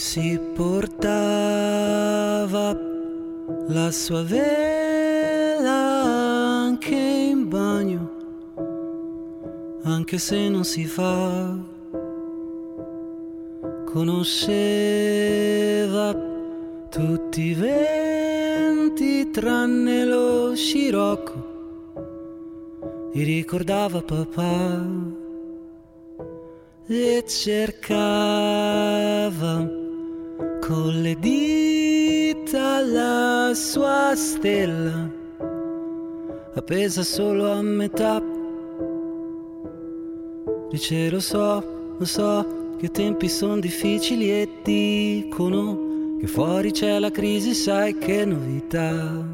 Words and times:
si 0.00 0.38
portava 0.54 1.06
la 3.66 3.90
sua 3.90 4.22
vela 4.22 5.72
anche 6.62 6.94
in 6.94 7.48
bagno, 7.48 8.10
anche 9.82 10.18
se 10.18 10.48
non 10.48 10.62
si 10.62 10.84
fa. 10.84 11.52
Conosceva 13.86 14.46
tutti 16.88 17.40
i 17.42 17.54
venti 17.54 19.30
tranne 19.30 20.04
lo 20.04 20.54
scirocco 20.54 21.46
e 23.12 23.22
ricordava 23.24 24.00
papà 24.00 24.86
e 26.86 27.24
cercava 27.26 28.66
con 30.68 31.00
le 31.00 31.16
dita 31.18 32.82
la 32.82 33.52
sua 33.54 34.12
stella, 34.14 35.10
appesa 36.54 37.02
solo 37.02 37.50
a 37.50 37.62
metà. 37.62 38.22
Dice 40.68 41.08
lo 41.08 41.20
so, 41.20 41.94
lo 41.96 42.04
so, 42.04 42.76
che 42.78 42.84
i 42.84 42.90
tempi 42.90 43.30
sono 43.30 43.58
difficili 43.58 44.30
e 44.30 44.48
dicono 44.62 46.18
che 46.20 46.26
fuori 46.26 46.70
c'è 46.70 46.98
la 46.98 47.10
crisi, 47.10 47.54
sai 47.54 47.96
che 47.96 48.26
novità. 48.26 49.26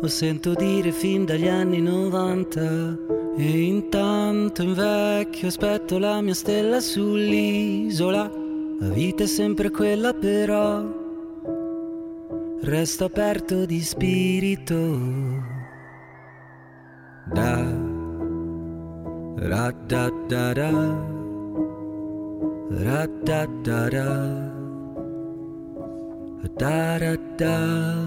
Lo 0.00 0.08
sento 0.08 0.54
dire 0.54 0.90
fin 0.90 1.24
dagli 1.24 1.46
anni 1.46 1.80
90 1.80 2.98
e 3.36 3.58
intanto 3.66 4.62
invecchio 4.62 5.46
aspetto 5.46 5.98
la 5.98 6.20
mia 6.22 6.34
stella 6.34 6.80
sull'isola 6.80 8.45
la 8.78 8.88
vita 8.88 9.22
è 9.24 9.26
sempre 9.26 9.70
quella 9.70 10.12
però, 10.12 10.84
resto 12.60 13.04
aperto 13.04 13.64
di 13.64 13.80
spirito. 13.80 14.74
Da, 17.32 17.74
ra 19.36 19.72
da 19.86 20.12
da 20.28 20.52
da, 20.52 20.70
ra 22.68 23.08
da 23.22 23.48
da 23.62 23.88
da, 23.88 24.52
da 26.54 26.98
da 26.98 27.18
da. 27.36 28.04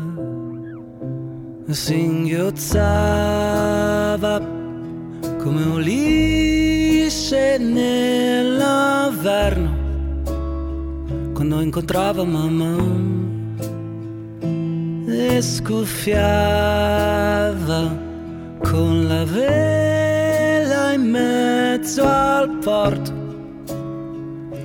Singhiozzava 1.72 4.40
come 5.38 5.66
Ulisse 5.66 7.58
nell'inverno 7.58 9.79
quando 11.40 11.62
incontrava 11.62 12.26
mamma 12.26 12.76
e 15.08 15.42
scuffiava 15.42 16.18
con 18.62 19.08
la 19.08 19.24
vela 19.24 20.92
in 20.92 21.10
mezzo 21.10 22.04
al 22.04 22.58
porto. 22.62 23.14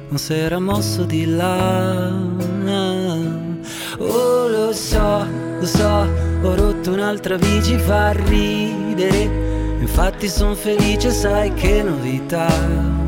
Non 0.08 0.18
si 0.18 0.34
era 0.34 0.58
mosso 0.58 1.04
di 1.04 1.26
là. 1.26 2.10
Oh, 3.98 4.48
lo 4.48 4.72
so, 4.72 5.24
lo 5.60 5.66
so, 5.66 6.08
ho 6.42 6.54
rotto 6.56 6.90
un'altra 6.90 7.36
bici, 7.36 7.78
fa 7.78 8.10
ridere. 8.10 9.78
Infatti 9.78 10.26
son 10.26 10.56
felice, 10.56 11.12
sai 11.12 11.54
che 11.54 11.84
novità 11.84 13.03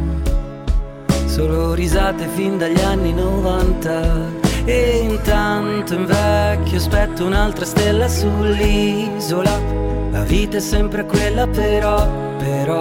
solo 1.36 1.74
risate 1.74 2.26
fin 2.28 2.56
dagli 2.56 2.80
anni 2.80 3.12
90 3.12 4.64
e 4.64 5.00
intanto 5.02 5.92
invecchio 5.92 6.78
aspetto 6.78 7.26
un'altra 7.26 7.66
stella 7.66 8.08
sull'isola. 8.08 9.60
La 10.12 10.22
vita 10.22 10.56
è 10.56 10.60
sempre 10.60 11.04
quella 11.04 11.46
però 11.46 12.08
però 12.38 12.80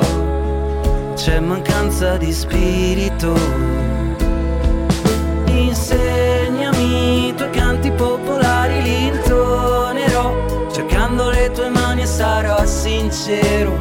c'è 1.15 1.41
mancanza 1.41 2.15
di 2.15 2.31
spirito. 2.31 3.33
Insegnami 5.47 7.27
i 7.27 7.33
tuoi 7.35 7.49
canti 7.49 7.91
popolari 7.91 8.81
li 8.81 9.07
intonerò. 9.07 10.69
Cercando 10.71 11.29
le 11.29 11.51
tue 11.51 11.67
mani 11.67 12.03
e 12.03 12.05
sarò 12.05 12.65
sincero. 12.65 13.77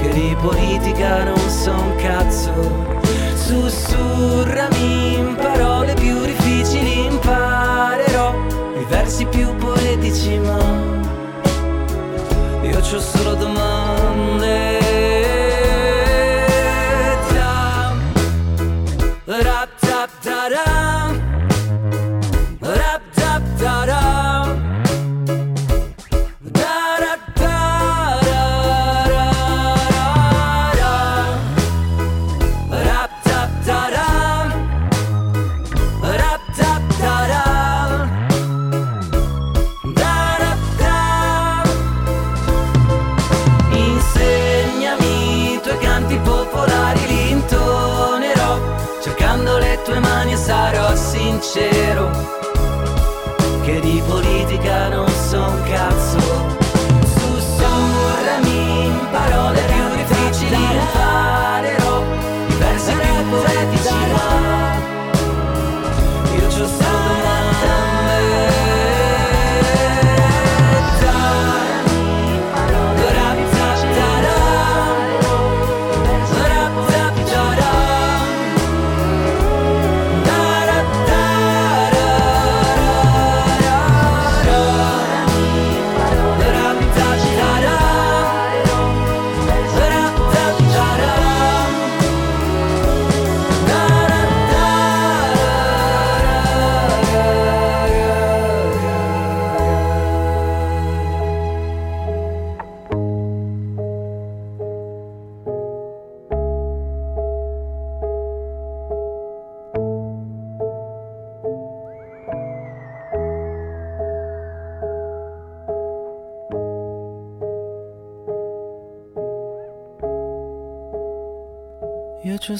Che 0.00 0.08
di 0.08 0.36
politica 0.40 1.22
non 1.22 1.48
so 1.48 1.70
un 1.70 1.94
cazzo 1.94 2.94
Sussurrami 3.46 5.16
in 5.18 5.34
parole 5.34 5.92
più 5.92 6.18
difficili 6.24 7.04
imparerò 7.04 8.34
i 8.80 8.84
versi 8.88 9.26
più 9.26 9.54
poetici 9.56 10.38
ma 10.38 10.58
io 12.62 12.80
c'ho 12.80 13.00
solo 13.00 13.34
domande. 13.34 14.78
Rap 19.26 19.68
tap 19.78 20.10
da 20.22 20.48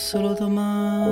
solo 0.05 0.35
domande. 0.35 1.04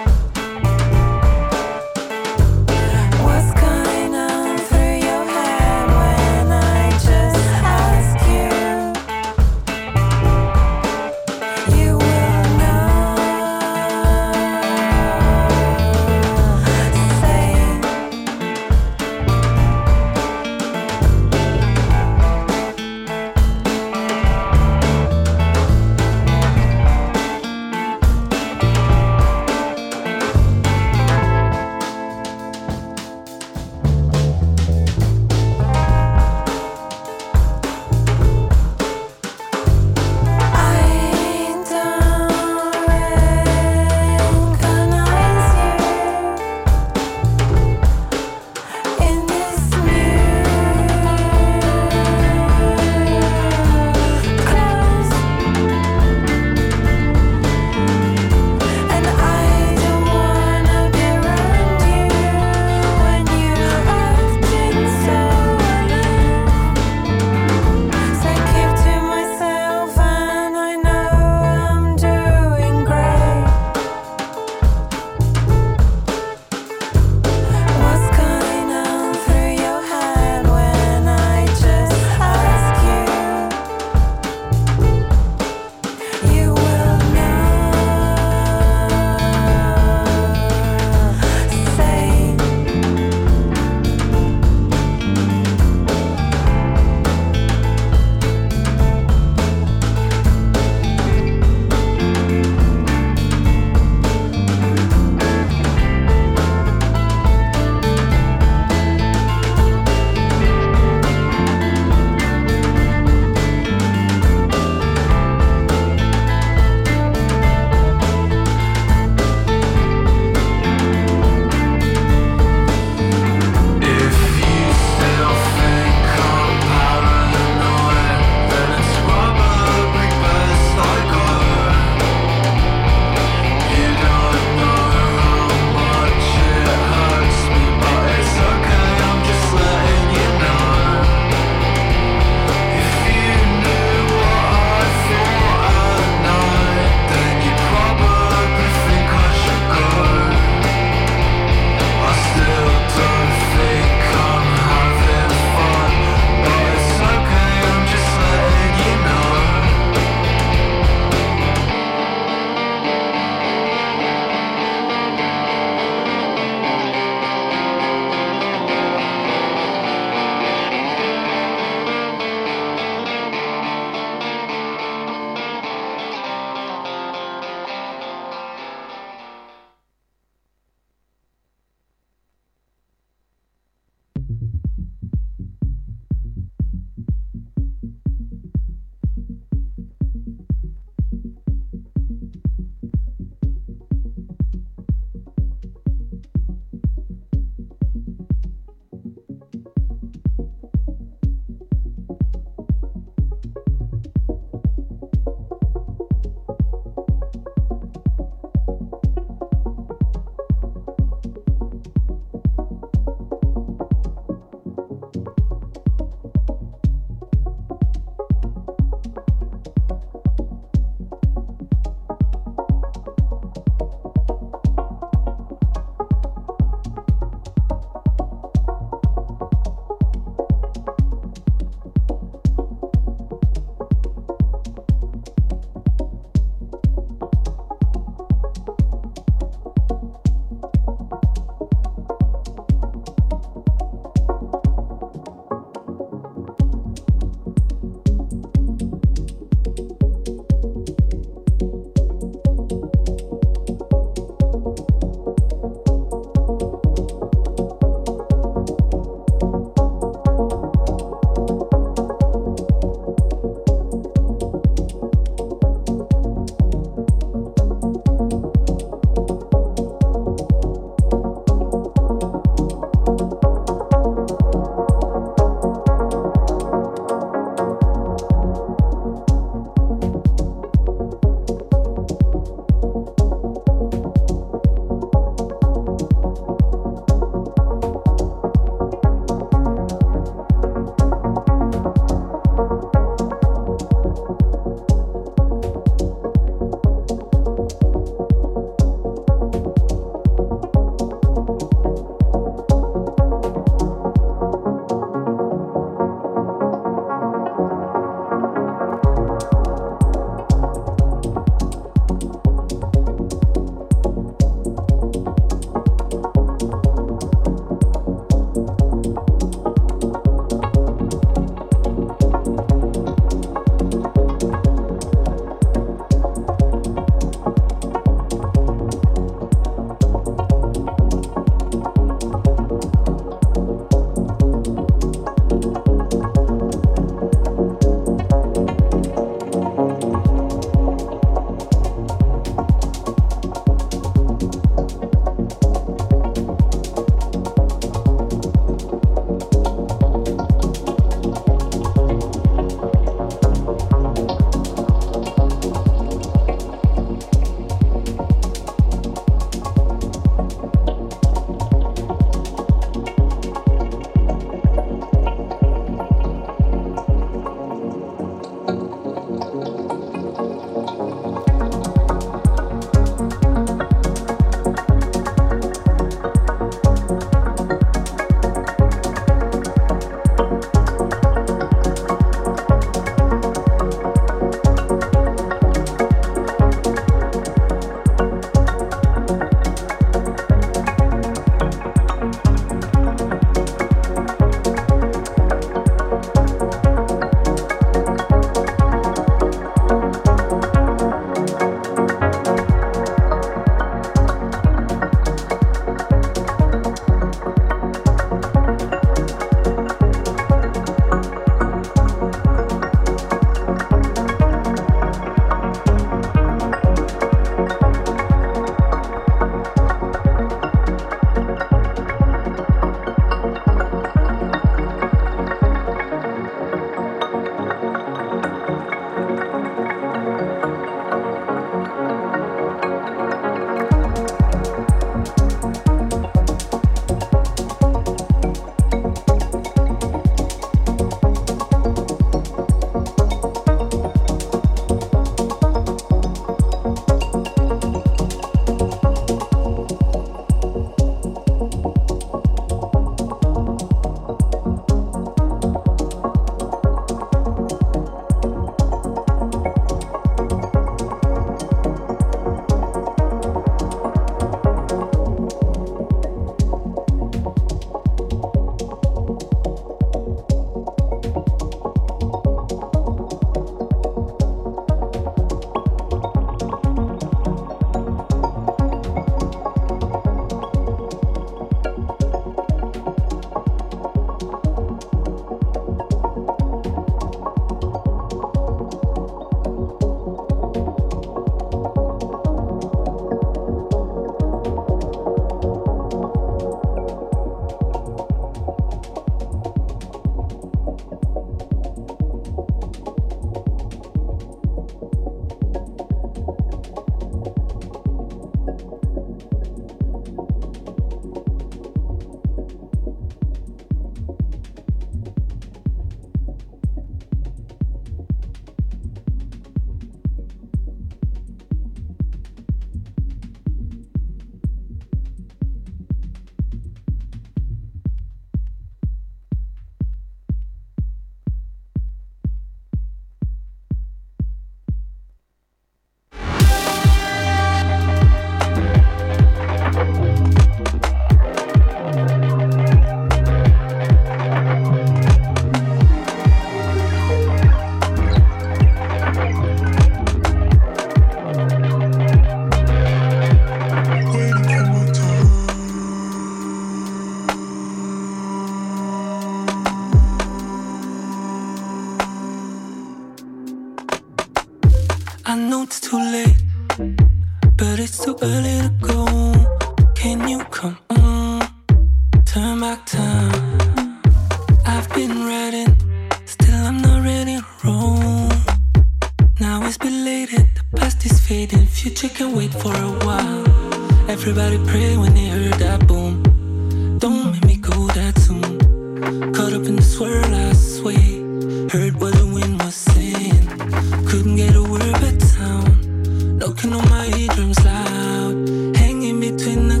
He 597.23 597.47
drums 597.47 597.77
loud, 597.85 598.95
hanging 598.97 599.39
between 599.39 599.87
the 599.89 600.00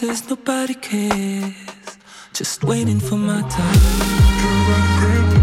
says 0.00 0.30
nobody 0.30 0.72
cares. 0.72 1.52
Just 2.32 2.64
waiting 2.64 3.00
for 3.00 3.16
my 3.16 3.42
time. 3.50 5.39